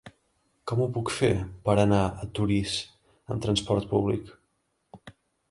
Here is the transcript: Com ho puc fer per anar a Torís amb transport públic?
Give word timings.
Com 0.69 0.79
ho 0.85 0.87
puc 0.95 1.11
fer 1.17 1.29
per 1.69 1.75
anar 1.83 1.99
a 2.23 2.31
Torís 2.39 2.73
amb 3.35 3.45
transport 3.47 3.87
públic? 3.93 4.35